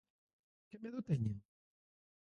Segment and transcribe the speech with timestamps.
[0.69, 1.35] Que medo teñen?